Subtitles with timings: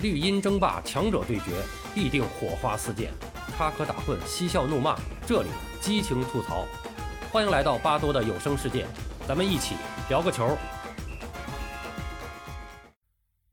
[0.00, 1.60] 绿茵争霸，强者对决，
[1.92, 3.08] 必定火花四溅；
[3.56, 5.48] 插科打诨，嬉笑怒骂，这里
[5.80, 6.64] 激情吐槽。
[7.32, 8.86] 欢迎来到巴多的有声世界，
[9.26, 9.74] 咱们一起
[10.08, 10.56] 聊个球。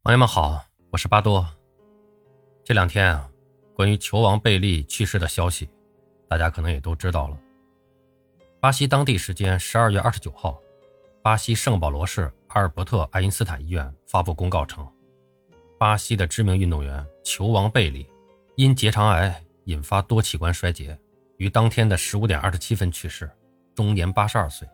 [0.04, 1.44] 朋友们好，我是巴多。
[2.64, 3.28] 这两天啊，
[3.74, 5.68] 关于球王贝利去世的消息，
[6.30, 7.36] 大家可能也都知道了。
[8.60, 10.60] 巴西当地时间十二月二十九号，
[11.24, 14.88] 巴西圣保罗市阿尔伯特·爱因斯坦医院发布公告称。
[15.78, 18.08] 巴西的知名运动员球王贝利
[18.56, 20.98] 因结肠癌引发多器官衰竭，
[21.38, 23.30] 于当天的十五点二十七分去世，
[23.76, 24.68] 终年八十二岁。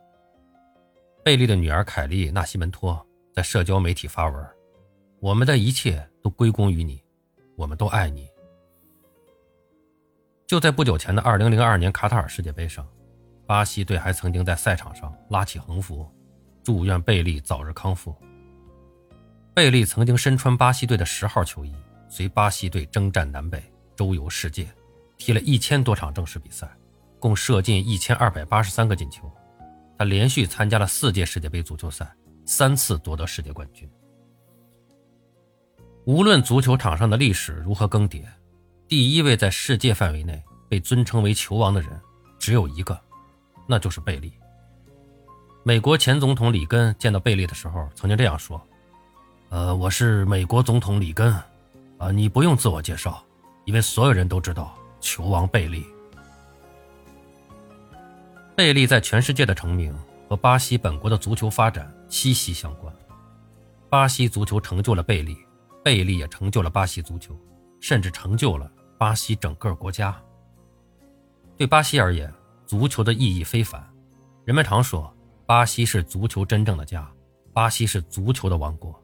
[1.23, 4.47] 贝利的女儿凯莉·纳西门托在社交媒体发文
[5.19, 7.03] ：“我们的一切都归功于你，
[7.55, 8.27] 我们都爱你。”
[10.45, 12.87] 就在不久前的二零零二年卡塔尔世界杯上，
[13.47, 16.07] 巴西队还曾经在赛场上拉起横幅，
[16.63, 18.15] 祝愿贝利早日康复。
[19.53, 21.75] 贝利曾经身穿巴西队的十号球衣，
[22.07, 23.61] 随巴西队征战南北，
[23.97, 24.65] 周游世界，
[25.17, 26.69] 踢了一千多场正式比赛，
[27.19, 29.29] 共射进一千二百八十三个进球。
[29.99, 32.09] 他连续参加了四届世界杯足球赛，
[32.45, 33.89] 三次夺得世界冠军。
[36.05, 38.23] 无论足球场上的历史如何更迭，
[38.87, 41.89] 第一位在世界范围内被尊称为球王的人
[42.39, 42.97] 只有一个，
[43.67, 44.31] 那就是贝利。
[45.65, 48.65] 美国前总统里根见到贝利的时候，曾经这样说。
[49.51, 51.35] 呃，我是美国总统里根，
[51.97, 53.21] 啊，你不用自我介绍，
[53.65, 55.85] 因为所有人都知道球王贝利。
[58.55, 59.93] 贝利在全世界的成名
[60.29, 62.95] 和巴西本国的足球发展息息相关。
[63.89, 65.37] 巴西足球成就了贝利，
[65.83, 67.37] 贝利也成就了巴西足球，
[67.81, 70.17] 甚至成就了巴西整个国家。
[71.57, 72.33] 对巴西而言，
[72.65, 73.85] 足球的意义非凡。
[74.45, 75.13] 人们常说，
[75.45, 77.05] 巴西是足球真正的家，
[77.51, 78.97] 巴西是足球的王国。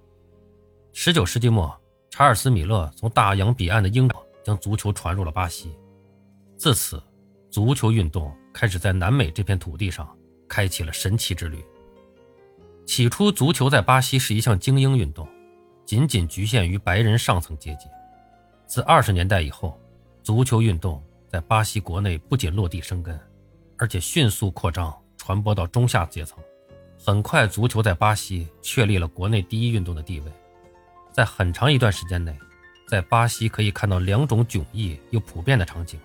[0.99, 5.71] 十九世纪末，查尔斯·米勒从大洋彼岸的英国将足球传入了巴西，
[6.57, 6.99] 自此，
[7.51, 10.09] 足球运动开始在南美这片土地上
[10.49, 11.63] 开启了神奇之旅。
[12.87, 15.29] 起初，足球在巴西是一项精英运动，
[15.85, 17.85] 仅仅局限于白人上层阶级。
[18.65, 19.79] 自二十年代以后，
[20.23, 20.99] 足球运动
[21.29, 23.17] 在巴西国内不仅落地生根，
[23.77, 26.39] 而且迅速扩张，传播到中下阶层。
[26.97, 30.31] 很快，足球在巴西确立了国内第一运动的地位。
[31.17, 32.31] 在很长一段时间内，
[32.87, 35.99] 在巴西可以看到两种迥异又普遍的场景：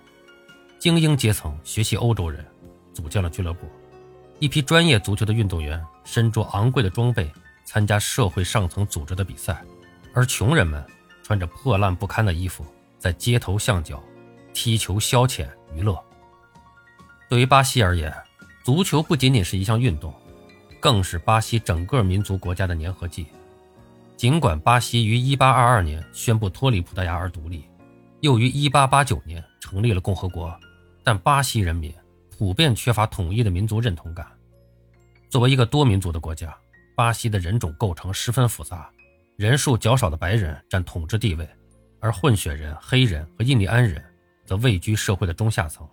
[0.79, 2.43] 精英阶层学习欧洲人，
[2.95, 3.67] 组建了俱乐部；
[4.39, 7.31] 一批专业足球的运动员身着昂贵的装备，
[7.63, 9.53] 参加社会上层组织的比赛；
[10.15, 10.83] 而穷人们
[11.21, 12.65] 穿着破烂不堪的衣服，
[12.97, 14.01] 在街头巷角
[14.51, 15.95] 踢球消遣娱乐。
[17.29, 18.11] 对于巴西而言，
[18.63, 20.11] 足球不仅仅是一项运动，
[20.79, 23.27] 更是巴西整个民族国家的粘合剂。
[24.15, 27.65] 尽管巴西于1822年宣布脱离葡萄牙而独立，
[28.21, 30.57] 又于1889年成立了共和国，
[31.03, 31.93] 但巴西人民
[32.29, 34.25] 普遍缺乏统一的民族认同感。
[35.29, 36.55] 作为一个多民族的国家，
[36.95, 38.89] 巴西的人种构成十分复杂，
[39.35, 41.49] 人数较少的白人占统治地位，
[41.99, 44.01] 而混血人、黑人和印第安人
[44.45, 45.87] 则位居社会的中下层。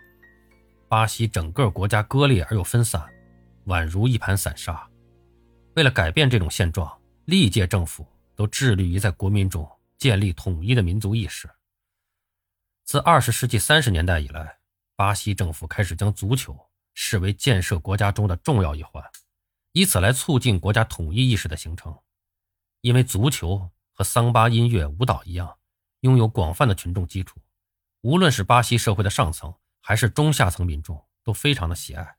[0.89, 3.03] 巴西整个国家割裂而又分散，
[3.67, 4.87] 宛如一盘散沙。
[5.75, 6.93] 为了改变这种现状，
[7.31, 8.05] 历届政府
[8.35, 9.65] 都致力于在国民中
[9.97, 11.49] 建立统一的民族意识。
[12.83, 14.59] 自二十世纪三十年代以来，
[14.97, 16.59] 巴西政府开始将足球
[16.93, 19.01] 视为建设国家中的重要一环，
[19.71, 21.97] 以此来促进国家统一意识的形成。
[22.81, 25.57] 因为足球和桑巴音乐、舞蹈一样，
[26.01, 27.39] 拥有广泛的群众基础，
[28.01, 32.17] 无论是巴西社会的上层还是中下层民众，都非常的喜爱。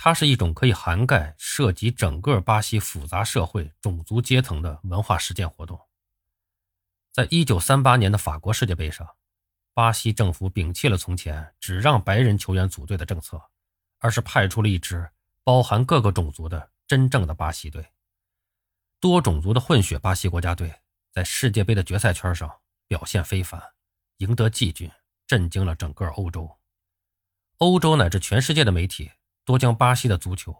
[0.00, 5.88] 它是一种可以涵盖涉及整个巴西复杂社会、种族阶层的文化实践活动。
[7.12, 9.16] 在一九三八年的法国世界杯上，
[9.74, 13.42] 巴西政府摒弃了从前只让白人球员组队的政策，
[13.98, 15.10] 而是派出了一支
[15.42, 17.84] 包含各个种族的真正的巴西队。
[19.00, 20.72] 多种族的混血巴西国家队
[21.10, 22.48] 在世界杯的决赛圈上
[22.86, 23.60] 表现非凡，
[24.18, 24.88] 赢得季军，
[25.26, 26.56] 震惊了整个欧洲、
[27.56, 29.10] 欧洲乃至全世界的媒体。
[29.48, 30.54] 多将巴西的足球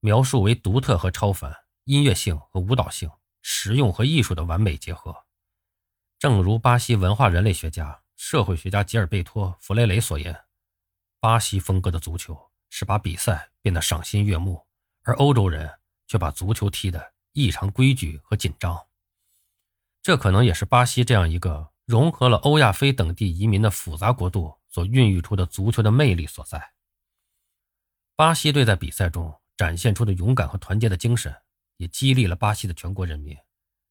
[0.00, 3.10] 描述为独特和超凡，音乐性和舞蹈性，
[3.42, 5.26] 实用和艺术的完美结合。
[6.18, 10.34] 正如巴西文化人类学家、社会学家吉尔贝托·弗雷雷所言，
[11.20, 14.66] 巴西风格的足球是把比赛变得赏心悦目，
[15.02, 15.70] 而欧洲人
[16.06, 18.86] 却把足球踢得异常规矩和紧张。
[20.00, 26.72] 这可能也是巴西这样一个融合了欧亚非等地移民的复杂国度所孕育出的足球的魅力所在。
[28.22, 31.34] 巴西队在比赛中展现出的勇敢和团结的精神，
[31.78, 33.36] 也激励了巴西的全国人民。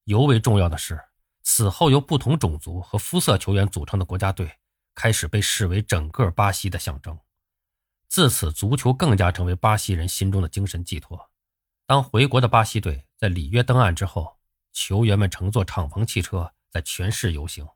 [0.06, 0.98] 尤为重要的是，
[1.44, 4.50] 此后由不同种族和肤色球员组成的国家队
[4.96, 7.20] 开始被视为整个巴西的象征。
[8.08, 11.30] 自此，足球更加成为巴西人心中的精神寄托。
[11.86, 14.38] 当回国的巴西队在里约登岸之后，
[14.72, 17.68] 球员们乘坐敞篷汽车在全市游行，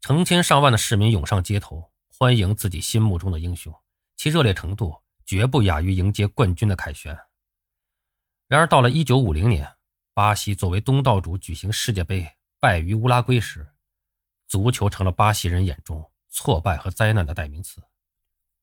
[0.00, 3.72] 成千上万的市民涌上街头，欢迎自己心目中的英雄，
[4.16, 7.18] 其热烈程度绝不亚于迎接冠军的凯旋。
[8.48, 9.66] 然而，到了1950年，
[10.12, 12.28] 巴西作为东道主举行世界杯，
[12.60, 13.66] 败于乌拉圭时，
[14.46, 17.82] 足球成了巴西人眼中挫败和灾难的代名词。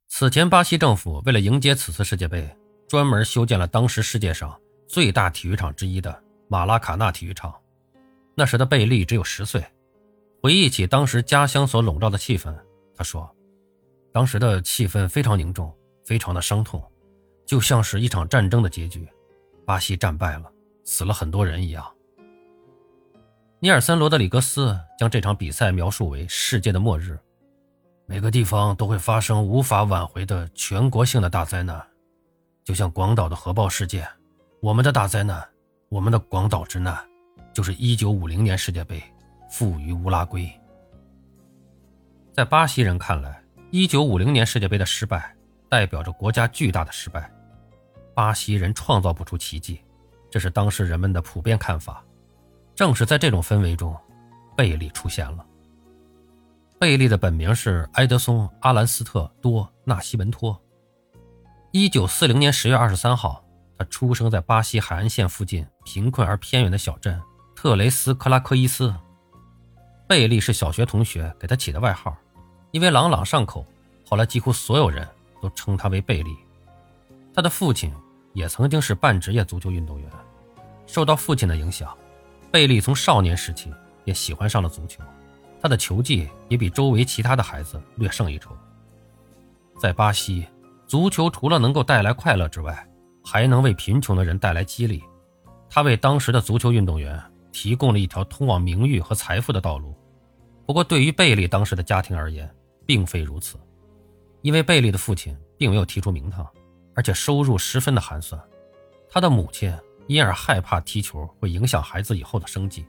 [0.08, 2.56] 此前，巴西政府为了迎接此次世界杯，
[2.88, 7.54] 专门修建了当时世界上最大体育场之一的马拉卡纳体育场。
[8.36, 9.66] 那时的贝利只有十岁，
[10.42, 12.56] 回忆起当时家乡所笼罩的气氛，
[12.96, 13.30] 他说
[14.14, 16.84] ：“当时的气氛非常凝重，非常的伤痛，
[17.46, 19.08] 就像是一场战争的结局，
[19.66, 20.52] 巴西战败了，
[20.84, 21.86] 死了很多人一样。”
[23.60, 27.20] 尼尔森·罗德里格斯将这场比赛描述为世界的末日。
[28.08, 31.82] 每个地方都会发生无法挽回的全国性的大灾难，
[32.66, 34.06] 就像广岛的核爆事件。
[34.62, 35.48] 我们的大灾难，
[35.90, 36.98] 我们的广岛之难，
[37.54, 39.02] 就是1950年世界杯
[39.50, 40.52] 负于乌拉圭。
[42.34, 45.36] 在巴西人看来，1950年世界杯的失败
[45.72, 47.32] 代表着国家巨大的失败。
[48.14, 49.82] 巴西人创造不出奇迹，
[50.30, 52.04] 这是当时人们的普遍看法。
[52.76, 53.98] 正是在这种氛围中，
[54.58, 55.46] 贝利出现了。
[56.78, 60.62] 贝利的本名是埃德松·阿兰斯特·多·纳西门托。
[61.72, 63.42] 一九四零年十月二十三号，
[63.78, 67.18] 他出生在巴西海岸线附近贫困而偏远的小镇
[67.56, 68.94] 特雷斯克拉科伊斯。
[70.06, 72.14] 贝利是小学同学给他起的外号，
[72.72, 73.66] 因为朗朗上口，
[74.06, 75.08] 后来几乎所有人
[75.42, 76.38] 都称他为贝利。
[77.34, 77.92] 他的父亲
[78.34, 80.10] 也曾经是半职业足球运动员，
[80.86, 81.98] 受到父亲的影响，
[82.52, 83.74] 贝利从少年时期
[84.06, 85.02] 也喜欢上了足球。
[85.62, 88.56] 他的球技也比周围其他的孩子略胜一筹。
[89.80, 90.46] 在巴西，
[90.88, 92.88] 足球除了能够带来快乐之外，
[93.24, 95.04] 还能为贫穷的人带来激励。
[95.70, 97.22] 他为当时的足球运动员
[97.52, 99.96] 提供了一条通往名誉和财富的道路。
[100.66, 102.50] 不过，对于贝利当时的家庭而言，
[102.86, 103.58] 并非如此，
[104.42, 106.48] 因为贝利的父亲并没有提出名堂，
[106.96, 108.42] 而且收入十分的寒酸。
[109.10, 109.74] 他的母亲
[110.08, 112.86] 因而害怕踢球会影响孩子以后的生计。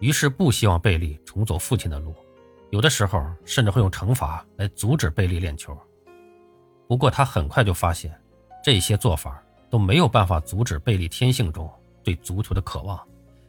[0.00, 2.14] 于是不希望贝利重走父亲的路，
[2.70, 5.76] 有的时候甚至会用惩罚来阻止贝利练球。
[6.86, 8.12] 不过他很快就发现，
[8.62, 11.70] 这些做法都没有办法阻止贝利天性中
[12.02, 13.00] 对足球的渴望，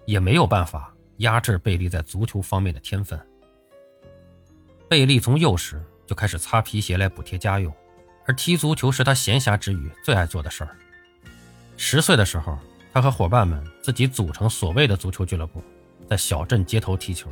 [0.06, 3.20] 也没有办法压制贝利在足球方面的天分。
[4.88, 7.74] 贝利从幼时就开始擦皮鞋来补贴家用，
[8.26, 10.76] 而踢足球是他闲暇之余最爱做的事儿。
[11.78, 12.58] 十岁的时候，
[12.94, 15.64] 他和伙伴们自己组成所谓的足球俱乐部。
[16.08, 17.32] 在小镇街头踢球。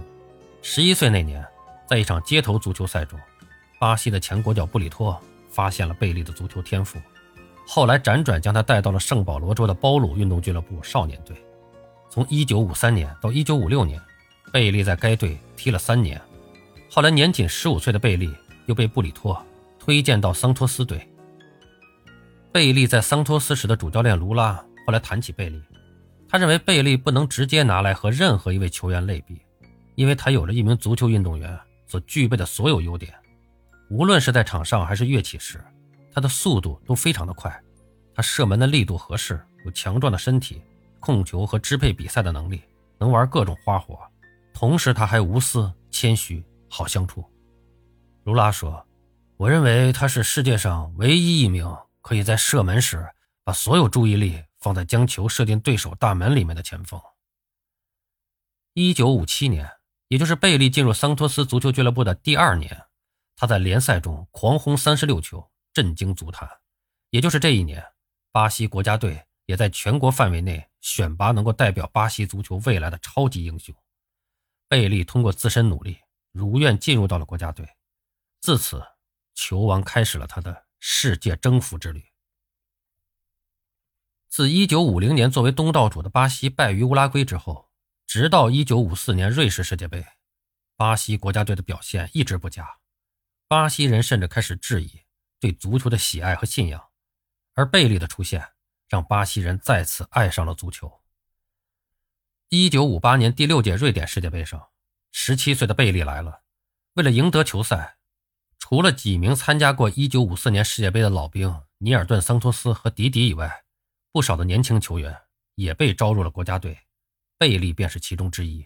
[0.63, 1.45] 十一岁那年，
[1.87, 3.19] 在一场街头足球赛中，
[3.79, 5.15] 巴西的前国脚布里托
[5.47, 6.99] 发现了贝利的足球天赋，
[7.67, 11.37] 后来辗转将他带到了圣保罗州的包鲁运动俱乐部少年队。
[12.09, 14.01] 从1953年到1956年，
[14.51, 16.19] 贝利在该队踢了三年。
[16.89, 18.33] 后来年仅十五岁的贝利
[18.65, 19.39] 又被布里托
[19.79, 21.07] 推荐到桑托斯队。
[22.51, 24.53] 贝利在桑托斯时的主教练卢拉
[24.85, 25.61] 后来谈起贝利。
[26.29, 29.39] 他认为贝利不能直接拿来和任何一位球员类比，
[29.93, 33.13] 因为他有了一名足球运动员所具备的所有优点，
[33.89, 35.63] 无论是在场上还是跃起时，
[36.11, 37.55] 他的速度都非常的快，
[38.15, 40.59] 他射门的力度合适，有强壮的身体，
[40.99, 42.61] 控球和支配比赛的能力，
[42.97, 43.99] 能玩各种花活，
[44.55, 47.23] 同时他还无私、谦虚、好相处。
[48.23, 48.85] 卢拉说
[49.37, 53.09] ：“我认为他是世界上唯一一名可以在射门时
[53.43, 56.97] 把所有注意力。”放在将球射进对手大门里面的前锋。
[58.73, 59.69] 一九五七年，
[60.07, 62.85] 也就是贝利进入桑托斯足球俱乐部的第二年，
[63.35, 66.49] 他在联赛中狂轰三十六球，震惊足坛。
[67.09, 67.83] 也就是这一年，
[68.31, 73.75] 巴西国家队也在全国范围内选拔能够代表巴西足球未来的超级英雄。
[74.69, 75.97] 贝利通过自身努力，
[76.31, 77.67] 如愿进入到了国家队。
[78.43, 78.83] 自此，
[79.33, 82.11] 球王开始了他的世界征服之旅。
[84.27, 87.71] 自1950年作为东道主的巴西败于乌拉圭之后，
[88.05, 90.05] 直到1954年瑞士世界杯，
[90.75, 92.79] 巴西国家队的表现一直不佳。
[93.47, 94.91] 巴西人甚至开始质疑
[95.39, 96.89] 对足球的喜爱和信仰，
[97.53, 98.51] 而贝利的出现
[98.89, 101.01] 让巴西人再次爱上了足球。
[102.49, 104.71] 1958年第六届瑞典世界杯上
[105.13, 106.43] ，17岁的贝利来了。
[106.95, 107.99] 为了赢得球赛，
[108.65, 113.65] 除了几名参加过1954年世界杯的老兵尼尔顿·桑托斯和迪迪以外，
[114.13, 115.13] 不少的年轻球员
[115.55, 116.79] 也被招入了国家队，
[117.37, 118.65] 贝利便是其中之一。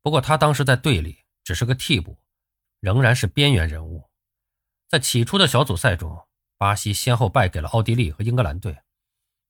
[0.00, 2.16] 不过他当时在队里只是个替补，
[2.78, 4.08] 仍然是边缘人物。
[4.88, 6.24] 在起初的小组赛中，
[6.56, 8.78] 巴西先后败给了奥地利和英格兰队。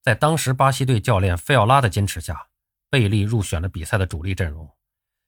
[0.00, 2.49] 在当时巴西队教练费奥拉的坚持下，
[2.88, 4.75] 贝利入选了比赛的主力阵容。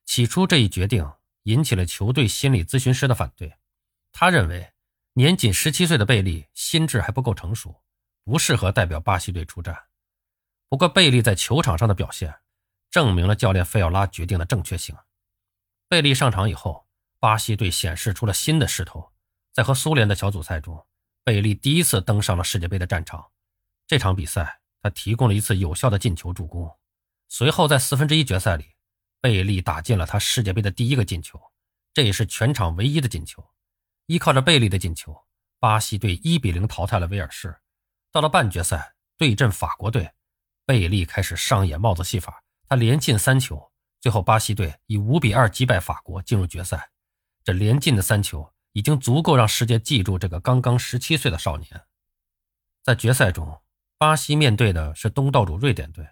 [0.06, 1.06] 起初这一决定
[1.42, 3.54] 引起了球队心理咨询师的反对，
[4.16, 4.72] 他认为
[5.14, 7.82] 年仅十七岁的贝利心智还不够成熟，
[8.22, 9.76] 不适合代表巴西队出战。
[10.68, 12.32] 不过贝利在球场上的表现，
[12.92, 14.96] 证明了教练费奥拉决定的正确性。
[15.88, 16.86] 贝利上场以后，
[17.18, 19.12] 巴西队显示出了新的势头。
[19.52, 20.86] 在和苏联的小组赛中，
[21.24, 23.32] 贝利第一次登上了世界杯的战场。
[23.88, 26.72] 这场比赛，他提供了一次有效的进球助攻。
[27.28, 28.76] 随后，在四分之一决赛里，
[29.20, 31.40] 贝利打进了他世界杯的第一个进球，
[31.92, 33.44] 这也是全场唯一的进球。
[34.06, 35.24] 依靠着贝利的进球，
[35.58, 37.56] 巴西队一比零淘汰了威尔士。
[38.12, 40.12] 到了半决赛，对阵法国队，
[40.66, 43.70] 贝利开始上演帽子戏法，他连进三球。
[44.00, 46.90] 最后，巴西队以五比二击败法国，进入决赛。
[47.42, 51.82] 这连进的三球已经足够让世界记住这个刚刚十七岁的少年。
[52.82, 53.62] 在决赛中，
[53.96, 56.06] 巴西面对的是东道主瑞典队。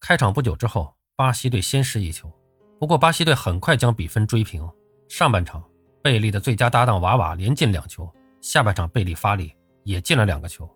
[0.00, 2.30] 开场不久之后，巴西队先失一球，
[2.78, 4.70] 不过巴西队很快将比分追平。
[5.08, 5.66] 上半场，
[6.02, 8.04] 贝利的最佳搭档瓦瓦连进两球；
[8.40, 9.52] 下半场，贝利发力
[9.84, 10.68] 也进了两个球，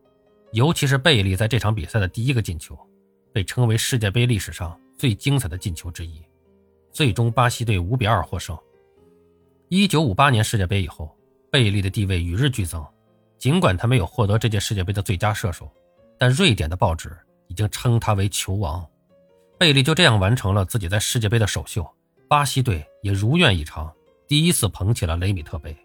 [0.52, 2.78] 尤其是贝利在这场比赛的第一个进球，
[3.33, 6.23] 被称为世界杯历史上最精彩的进球之一。
[6.93, 8.57] 最终，巴西队五比二获胜。
[9.69, 11.16] 一九五八年世界杯以后，
[11.50, 12.85] 贝利的地位与日俱增。
[13.37, 15.71] 尽管他没有获得这届世界杯的最佳射手，
[16.19, 17.14] 但瑞典的报纸
[17.49, 18.87] 已经称他为球王。
[19.59, 21.87] 贝利就这样完成了自己在世界杯的首秀。
[22.28, 23.93] 巴西队也如愿以偿，
[24.26, 25.76] 第一次捧起了雷米特杯。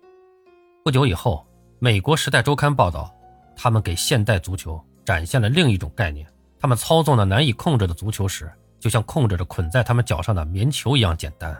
[0.83, 1.45] 不久以后，
[1.79, 3.13] 美国《时代周刊》报道，
[3.55, 6.25] 他们给现代足球展现了另一种概念：
[6.59, 8.51] 他们操纵了难以控制的足球时。
[8.79, 11.53] 就像控制着捆在他们脚上的棉球一样简单。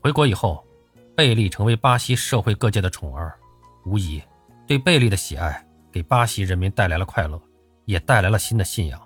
[0.00, 0.66] 回国以后，
[1.14, 3.38] 贝利成为巴西社会各界的宠儿，
[3.84, 4.22] 无疑
[4.66, 5.62] 对贝利的喜爱
[5.92, 7.38] 给巴西人民带来了快乐，
[7.84, 8.98] 也带来了新的信仰。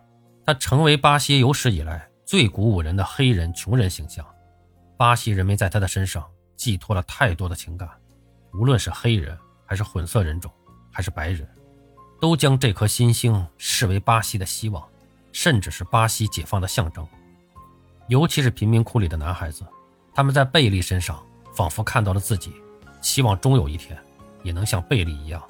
[0.46, 4.24] 他成为巴西有史以来最鼓舞人的黑人穷人形象。
[4.96, 6.24] 巴西人民在他的身上
[6.56, 7.88] 寄托了太多的情感，
[8.52, 9.36] 无论是黑人，
[9.66, 10.50] 还是混色人种，
[10.90, 11.48] 还是白人，
[12.20, 14.82] 都将这颗新星视为巴西的希望。
[15.32, 17.04] 甚至是巴西解放的象征，
[18.06, 19.66] 尤其是贫民窟里的男孩子，
[20.14, 21.20] 他们在贝利身上
[21.52, 22.52] 仿佛看到了自己，
[23.00, 23.98] 希望终有一天
[24.44, 25.42] 也能像贝利一样。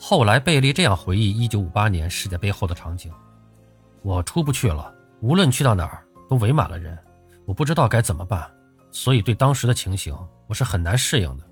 [0.00, 3.12] 后来，贝利这样回忆1958年世界杯后的场景
[4.02, 6.98] ：“我出不去了，无论去到哪儿都围满了人，
[7.46, 8.46] 我不知道该怎么办，
[8.90, 10.14] 所以对当时的情形
[10.46, 11.44] 我是很难适应的。”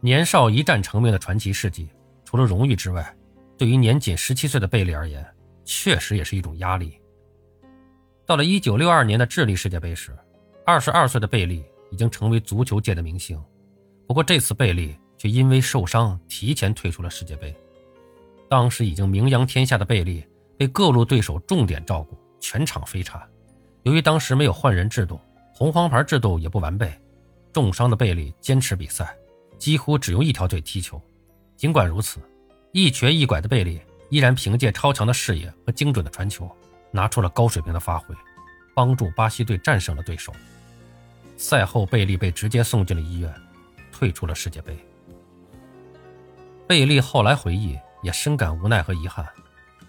[0.00, 1.88] 年少一战成名的传奇事迹，
[2.24, 3.16] 除了荣誉之外，
[3.56, 5.24] 对于年仅17岁的贝利而言，
[5.64, 6.98] 确实也是一种压力。
[8.26, 10.10] 到了1962年的智利世界杯时
[10.66, 13.40] ，22岁的贝利已经成为足球界的明星。
[14.06, 17.54] 不过这次贝利却因为受伤提前退出了世界杯。
[18.48, 20.26] 当时已经名扬天下的贝利
[20.58, 23.22] 被各路对手重点照顾，全场飞铲。
[23.82, 25.20] 由于当时没有换人制度，
[25.52, 26.92] 红黄牌制度也不完备，
[27.52, 29.16] 重伤的贝利坚持比赛，
[29.58, 31.00] 几乎只用一条腿踢球。
[31.56, 32.20] 尽管如此，
[32.72, 33.80] 一瘸一拐的贝利。
[34.08, 36.46] 依然凭借超强的视野和精准的传球，
[36.90, 38.14] 拿出了高水平的发挥，
[38.74, 40.30] 帮助巴西队战胜了对手。
[41.38, 43.34] 赛后，贝利被直接送进了医院，
[43.90, 44.76] 退出了世界杯。
[46.66, 49.26] 贝利后来回忆，也深感无奈和遗憾。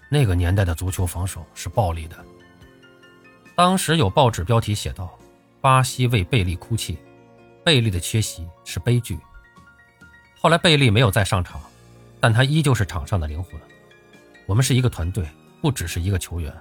[0.08, 2.16] 那个年代的足球防守是暴力的。
[3.56, 5.16] 当时有报纸标题写道
[5.60, 6.98] ：“巴西为贝利哭泣，
[7.64, 9.16] 贝利的缺席是悲剧。”
[10.40, 11.60] 后来，贝利没有再上场，
[12.18, 13.60] 但他依旧是场上的灵魂。
[14.46, 15.24] 我们是一个团队，
[15.62, 16.52] 不只是一个球员。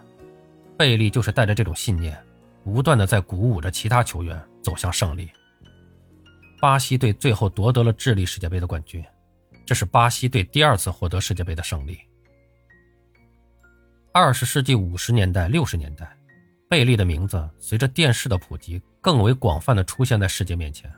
[0.78, 2.18] 贝利就是带着这种信念，
[2.64, 5.30] 不断的在鼓舞着其他球员走向胜利。
[6.62, 9.04] 巴西队最后夺得了智利世界杯的冠军，
[9.66, 12.00] 这是巴西队第二次获得世界杯的胜利。
[14.14, 16.16] 二十世纪五十年代、六十年代，
[16.74, 20.92] 贝利的名字随着电视的普及，更为广泛的出现在世界面前。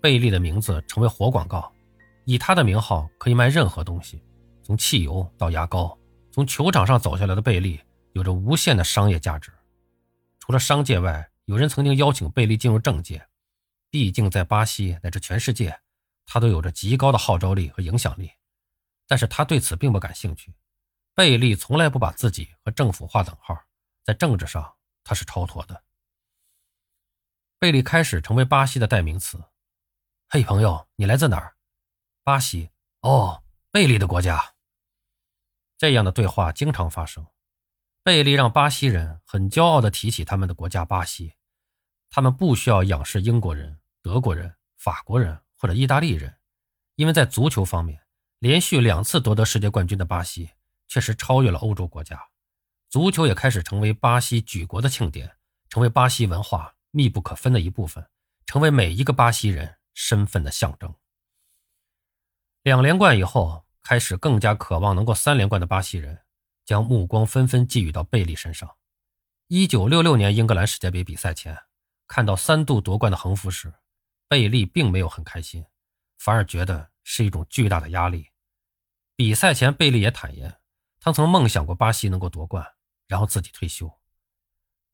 [0.00, 1.72] 贝利的名字成为活广告，
[2.26, 4.22] 以他的名号可以卖任何东西，
[4.62, 5.98] 从汽油到牙膏。
[6.30, 7.80] 从球场上走下来的贝利
[8.12, 9.52] 有着无限的商业价值。
[10.38, 13.20] 除了商界外，有人曾经邀请贝利进入政界，
[13.90, 15.76] 毕竟在巴西乃至全世界，
[16.24, 18.30] 他都有着极高的号召力和影响力。
[19.08, 20.54] 但是他对此并不感兴趣。
[21.16, 23.58] 贝利从来不把自己和政府划等号，
[24.04, 24.72] 在政治上
[25.06, 25.84] 他是超脱的。
[27.60, 29.44] 贝利开始成为巴西的代名词。
[30.28, 31.54] 嘿，朋友，你来自哪儿？
[32.24, 32.70] 巴西。
[33.02, 34.56] 哦，贝利的国家。
[35.78, 37.24] 这样的对话经常发生，
[38.02, 41.34] 贝利让巴西人很骄傲地提起他们的国家巴西。
[42.10, 46.36] 他们不需要仰视英国人、德国人、法国人或者意大利人，
[46.96, 48.04] 因为在足球方面，
[48.40, 50.50] 连续两次夺得世界冠军的巴西
[50.88, 52.28] 确实超越了欧洲国家。
[52.96, 55.36] 足球也开始成为巴西举国的庆典，
[55.68, 58.08] 成为巴西文化密不可分的一部分，
[58.46, 60.94] 成为每一个巴西人身份的象征。
[62.62, 66.22] 两连冠以后，开始更加渴望能够三连冠的巴西人，
[66.64, 68.78] 将目光纷纷寄予到贝利身上。
[69.48, 71.54] 一九六六年英格兰世界杯比赛前，
[72.06, 73.74] 看到三度夺冠的横幅时，
[74.26, 75.66] 贝利并没有很开心，
[76.16, 78.30] 反而觉得是一种巨大的压力。
[79.14, 80.56] 比赛前，贝利也坦言，
[80.98, 82.66] 他曾梦想过巴西能够夺冠，
[83.06, 83.90] 然后自己退休。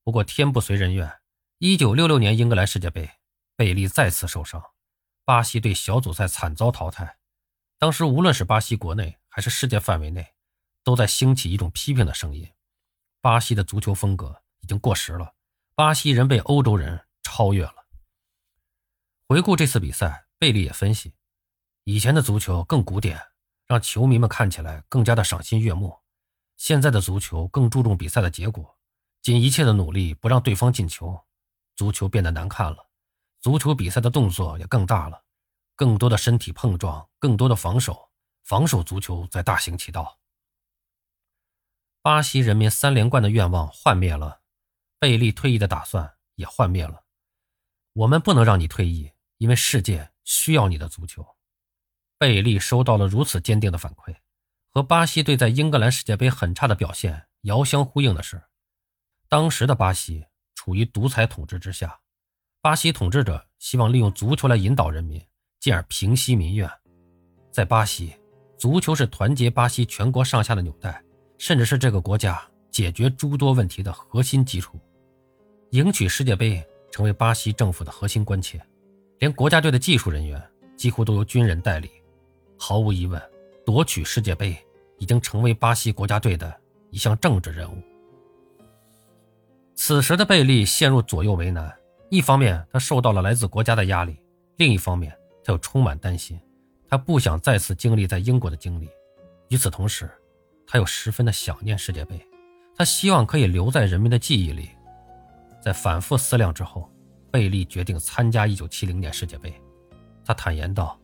[0.03, 1.21] 不过天不遂人愿，
[1.59, 3.11] 一九六六年英格兰世界杯，
[3.57, 4.63] 贝利再次受伤，
[5.25, 7.19] 巴西队小组赛惨遭淘汰。
[7.79, 10.35] 当时，无论是巴西国内还是世界范围内，
[10.85, 12.49] 都在兴起一种批评的声音：
[13.21, 15.35] 巴西的足球风格已经过时了，
[15.75, 17.87] 巴西人被欧洲人超越了。
[19.29, 21.15] 回顾这次比赛，贝利也分析，
[21.85, 23.21] 以前的足球更古典，
[23.67, 26.02] 让球迷们看起来更加的赏心悦目；
[26.63, 28.79] 现在的足球更注重比赛的结果，
[29.21, 31.21] 尽一切的努力不让对方进球，
[31.75, 32.89] 足球变得难看了，
[33.41, 35.25] 足球比赛的动作也更大了。
[35.75, 38.13] 更多的身体碰撞，更多的防守，
[38.45, 40.21] 防守足球在大行其道。
[42.01, 44.43] 巴西人民三连冠的愿望幻灭了，
[45.01, 47.03] 贝利退役的打算也幻灭了。
[47.93, 51.27] 我们不能让你退役，因为世界需要你的足球。
[52.19, 54.15] 贝利收到了如此坚定的反馈，
[54.73, 58.43] 和巴西队在英格兰世界杯很差的表现遥相呼应的是，
[59.29, 60.25] 当时的巴西
[60.55, 62.01] 处于独裁统治之下，
[62.61, 65.23] 巴西统治者希望利用足球来引导人民。
[65.61, 66.69] 进而平息民怨。
[67.53, 68.13] 在巴西，
[68.59, 71.01] 足球是团结巴西全国上下的纽带，
[71.39, 74.77] 甚至是这个国家解决诸多问题的核心基础。
[75.71, 76.61] 赢取世界杯
[76.91, 78.61] 成为巴西政府的核心关切，
[79.21, 80.43] 连国家队的技术人员
[80.77, 81.89] 几乎都由军人代理。
[82.59, 83.23] 毫无疑问，
[83.65, 84.57] 夺取世界杯
[84.99, 86.55] 已经成为巴西国家队的
[86.91, 87.83] 一项政治任务。
[89.75, 91.75] 此时的贝利陷入左右为难：
[92.11, 94.15] 一方面，他受到了来自国家的压力；
[94.57, 96.39] 另一方面，他又充满担心，
[96.89, 98.89] 他不想再次经历在英国的经历。
[99.49, 100.11] 与此同时，
[100.67, 102.21] 他又十分的想念世界杯，
[102.77, 104.69] 他希望可以留在人民的记忆里。
[105.61, 106.91] 在反复思量之后，
[107.31, 109.53] 贝利决定参加1970年世界杯。
[110.25, 110.99] 他坦言道：“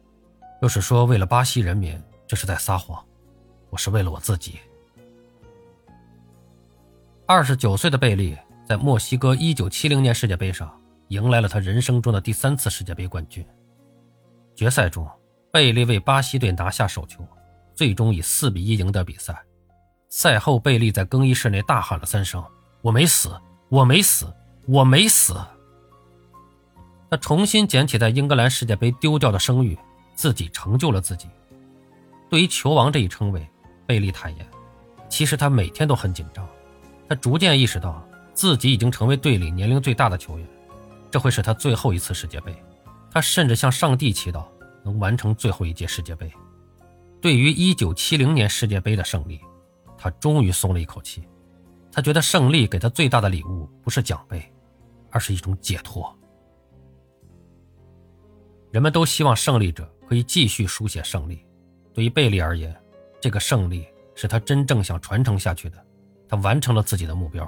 [0.60, 3.02] 若是说为了巴西人民，这是在撒谎；
[3.70, 4.60] 我是为了我自己。”
[7.26, 8.36] 二十九岁的贝利
[8.66, 13.44] 在墨西哥1970年世界杯上迎来了他人生中的第三次世界杯冠军。
[14.54, 15.08] 决赛中，
[15.50, 17.26] 贝利为巴西队拿下首球，
[17.74, 19.42] 最终以四比一赢得比赛。
[20.10, 22.44] 赛后，贝利在更衣室内大喊了三声
[22.82, 23.38] ：“我没死，
[23.68, 24.26] 我没死，
[24.66, 25.34] 我没死。”
[27.10, 29.78] 他重新捡起在英格兰世界杯丢掉的声誉，
[30.14, 31.28] 自己成就了自己。
[32.28, 33.48] 对于球王这一称谓，
[33.86, 34.46] 贝利坦言，
[35.08, 36.46] 其实他每天都很紧张。
[37.08, 40.46] 他逐渐意识到自己已经成为队里年龄最大的球员，
[41.10, 42.54] 这会是他最后一次世界杯。
[43.10, 44.44] 他甚至向上帝祈祷
[44.84, 46.30] 能完成最后一届世界杯。
[47.20, 49.40] 对于1970年世界杯的胜利，
[49.96, 51.26] 他终于松了一口气。
[51.90, 54.52] 他觉得胜利给他最大的礼物不是奖杯，
[55.10, 56.14] 而是一种解脱。
[58.70, 61.42] 人们都希望胜利者可以继续书写胜利。
[61.98, 62.72] 对于贝利而言，
[63.20, 63.84] 这个胜利
[64.14, 65.84] 是他真正想传承下去的。
[66.28, 67.44] 他完成了自己的目标。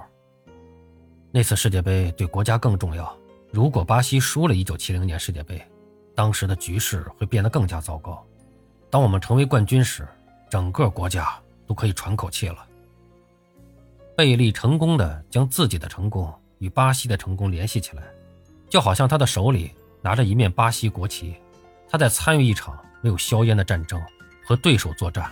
[1.31, 3.17] 那次世界杯对国家更重要。
[3.53, 5.65] 如果巴西输了1970年世界杯，
[6.17, 8.27] 当时的局势会变得更加糟糕。
[8.91, 10.05] 当我们成为冠军时，
[10.51, 12.67] 整个国家都可以喘口气了。
[14.17, 18.03] 贝利成功的将自己的成功与巴西的成功联系起来，
[18.69, 19.71] 就好像他的手里
[20.03, 21.37] 拿着一面巴西国旗，
[21.89, 24.03] 他在参与一场没有硝烟的战争，
[24.51, 25.31] 和对手作战，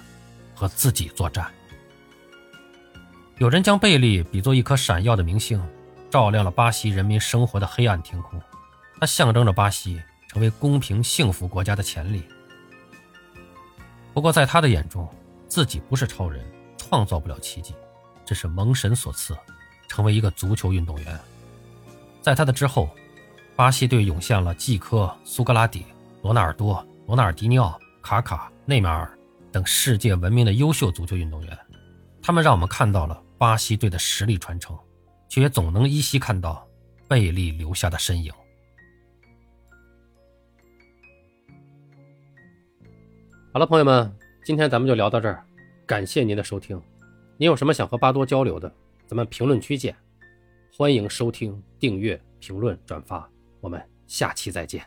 [0.55, 1.51] 和自己作战。
[3.39, 5.61] 有人将贝利比作一颗闪耀的明星。
[6.09, 8.41] 照亮了巴西人民生活的黑暗天空，
[9.01, 12.23] 它象征着巴西成为公平幸福国家的潜力。
[14.15, 15.07] 不过，在他的眼中，
[15.49, 16.43] 自己不是超人，
[16.79, 17.75] 创造不了奇迹，
[18.25, 19.37] 这是蒙神所赐，
[19.89, 21.21] 成为一个足球运动员。
[22.23, 22.89] 在他的之后，
[23.57, 25.85] 巴西队涌现了季科、苏格拉底、
[26.23, 29.19] 罗纳尔多、罗纳尔迪尼奥、卡卡、内马尔
[29.51, 31.59] 等世界闻名的优秀足球运动员，
[32.21, 34.79] 他们让我们看到了巴西队的实力传承。
[35.29, 36.67] 却也总能依稀看到
[37.07, 38.33] 贝利留下的身影。
[43.53, 44.11] 好了，朋友们，
[44.43, 45.45] 今天咱们就聊到这儿，
[45.87, 46.81] 感谢您的收听。
[47.37, 48.73] 您有什么想和巴多交流的，
[49.07, 49.95] 咱们评论区见。
[50.75, 53.29] 欢迎收听、订阅、评论、转发。
[53.61, 54.83] 我们下期再见。